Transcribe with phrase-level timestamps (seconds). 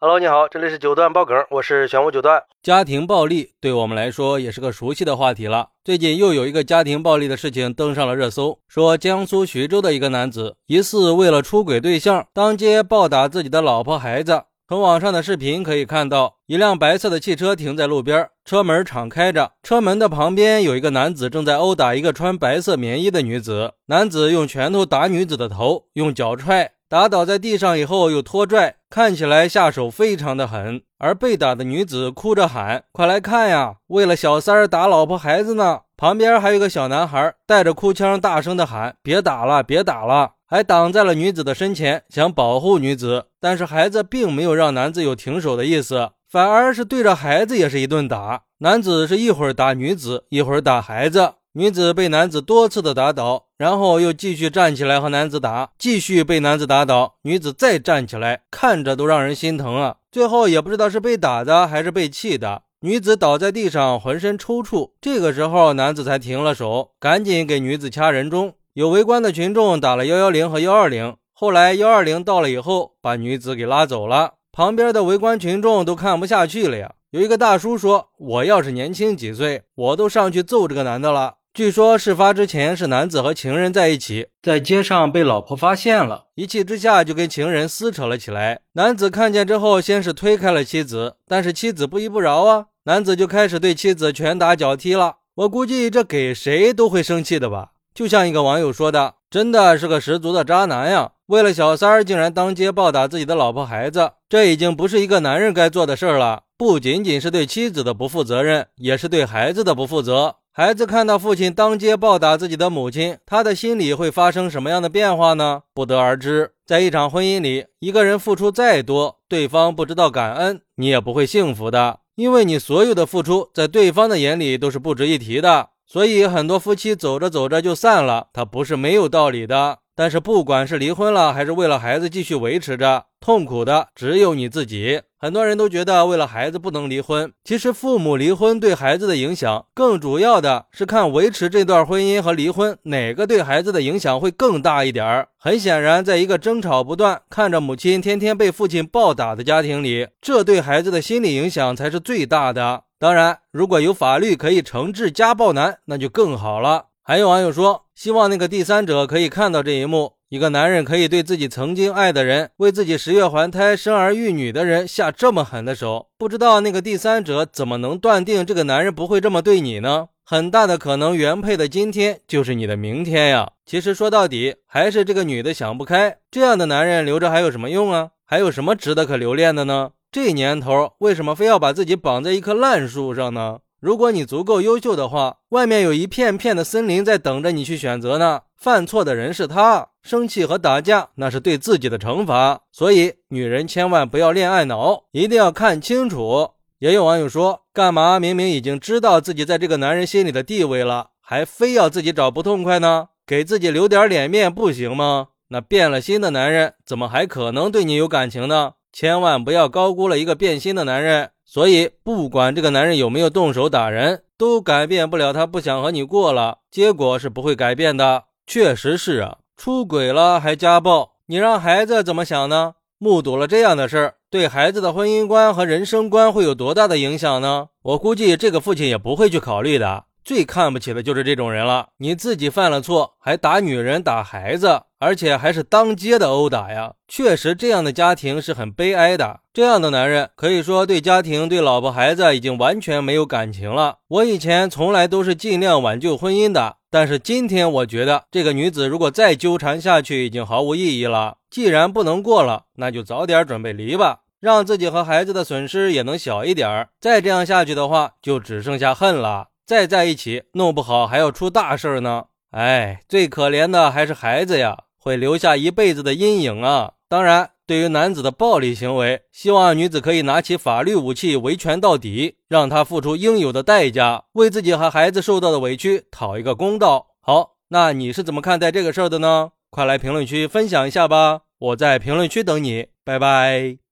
[0.00, 2.40] Hello，你好，这里是九段爆梗，我是玄武九段。
[2.62, 5.70] 家庭暴力对我们来说也是个熟悉的话题了。
[5.82, 14.44] 最近又有一个家庭暴力的事情登上了热搜，说江苏徐州的一个男子疑似为了出轨对象，当街暴打自己的老婆孩子。
[14.68, 23.72] 从网上的视频可以看到，一辆白色的汽车停在路边，车门敞开着，车门的旁边有一个男子正在殴打一个穿白色棉衣的女子。
[23.86, 26.74] 男子用拳头打女子的头，用脚踹。
[26.90, 30.80] 打倒在地上以后又拖拽，看起来下手非常的狠。
[30.98, 43.26] 而被打的女子哭着喊：“快来看呀，为了小三儿打老婆孩子呢！”旁边还有个小男孩带着哭腔，大声的喊：“别打了，别打了！”还挡在了女子的身前，想保护女子。
[43.38, 48.44] 但是孩子并没有让男子有停手的意思，反而是对着孩子也是一顿打。
[48.60, 51.34] 男子是一会儿打女子，一会儿打孩子。
[51.54, 59.96] 女子被男子多次的打倒，然后又继续站起来和男子打，继续被男子打倒，女子再站起来，看着都让人心疼啊！
[60.12, 64.92] 最后也不知道是被打的还是被气的，女子倒在地上，浑身抽搐。
[65.00, 68.52] 这个时候，男子才停了手，赶紧给女子掐人中。
[68.74, 74.34] 有围观的群众打了幺幺零和幺二零，后来幺二零到了以后，把女子给拉走了。
[74.52, 76.92] 旁边的围观群众都看不下去了呀！
[77.10, 88.60] 有一个大叔说：“我要是年轻几岁，我都上去揍这个男的了。”据说事发之前是男子和情人在一起，在街上被老婆发现了，一气之下就跟情人撕扯了起来。
[88.74, 95.16] 男子看见之后，先是推开了妻子，但是妻子不依不饶啊，男子就开始对妻子拳打脚踢了。
[95.34, 97.70] 我估计这给谁都会生气的吧？
[97.92, 101.10] 就像一个网友说的，真的是个十足的渣男呀！
[101.26, 106.44] 为了小三儿，竟然当街暴打自己的老婆孩子，这已经不是一个男人该做的事儿了。
[106.56, 110.36] 不仅仅是对妻子的不负责任，也是对孩子的不负责。
[110.58, 115.62] 孩子看到父亲当街暴打自己的母亲，他的心里会发生什么样的变化呢？
[115.72, 116.50] 不得而知。
[116.66, 122.00] 在一场婚姻里，一个人付出再多，对方不知道感恩，你也不会幸福的。
[122.16, 125.68] 因为你所有的付出，在对方的眼里都是不值一提的。
[125.86, 129.78] 所以，很多夫妻走着走着就散了，他不是没有道理的。
[129.94, 135.02] 但是，不管是离婚了，还是为了孩子继续维持着，痛苦的只有你自己。
[135.20, 145.26] 很多人都觉得为了孩子不能离婚，其实父母离婚对孩子的影响，更主要的是看维持这段婚姻和离婚哪个对孩子的影响会更大一点儿。
[145.36, 152.84] 很显然，在一个争吵不断、看着母亲天天被父亲暴打的家庭里，这对孩子的心理影响才是最大的。
[153.00, 156.84] 当然，如果有法律可以惩治家暴男，那就更好了。
[157.02, 166.08] 还有网友说，希望那个第三者可以看到这一幕：一个男人可以对自己曾经爱的人、为自己十月怀胎、生儿育女的人下这么狠的手。
[166.18, 170.08] 不知道那个第三者怎么能断定这个男人不会这么对你呢？
[170.22, 173.52] 很大的可能，原配的今天就是你的明天呀。
[173.64, 176.18] 其实说到底，还是这个女的想不开。
[176.30, 178.10] 这样的男人留着还有什么用啊？
[178.26, 179.92] 还有什么值得可留恋的呢？
[180.12, 183.60] 这年头，为什么非要把自己绑在一棵烂树上呢？
[183.80, 188.40] 如果你足够优秀的话，外面有一片片的森林在等着你去选择呢。
[188.56, 192.62] 犯错的人是他，生气和打架那是对自己的惩罚。
[192.72, 196.50] 所以，女人千万不要恋爱脑，一定要看清楚。
[196.80, 203.10] 也有网友说，干嘛明明已经知道自己在这个男人心里的地位了，还非要自己找不痛快呢？
[203.24, 205.28] 给自己留点脸面不行吗？
[205.50, 208.72] 那变了心的男人怎么还可能对你有感情呢？
[208.92, 211.30] 千万不要高估了一个变心的男人。
[211.50, 216.58] 所以，不管这个男人有没有动手打人，都改变不了他不想和你过了。
[216.70, 218.24] 结果是不会改变的。
[218.46, 222.74] 确实是啊，出轨了还家暴，你让孩子怎么想呢？
[222.98, 227.68] 目睹了这样的事儿，对孩子的婚姻观和人生观会有多大的影响呢？
[227.80, 230.04] 我估计这个父亲也不会去考虑的。
[230.28, 231.88] 最看不起的就是这种人了。
[231.96, 236.92] 你自己犯了错，还打女人、打孩子，而且还是当街的殴打呀！
[237.08, 239.40] 确实，这样的家庭是很悲哀的。
[239.54, 244.00] 这样的男人可以说对家庭、对老婆、孩子已经完全没有感情了。
[244.08, 251.38] 我以前从来都是尽量挽救婚姻的，但是今天我觉得这个女子如果再纠缠下去，已经毫无意义了。
[251.48, 256.90] 既然不能过了，那就早点准备离吧，让自己和孩子的损失也能小一点儿。
[257.00, 259.47] 再这样下去的话，就只剩下恨了。
[259.68, 262.24] 再在一起，弄不好还要出大事呢。
[262.52, 266.94] 哎，最可怜的还是孩子呀，会留下一辈子的阴影啊。
[267.06, 277.08] 当然，对于男子的暴力行为，希望女子可以拿起法律武器维权到底，让他付出应有的代价，为自己和孩子受到的委屈讨一个公道。
[277.20, 279.50] 好，那你是怎么看待这个事儿的呢？
[279.68, 283.87] 快来评论区分享一下吧，我在评论区等你，拜拜。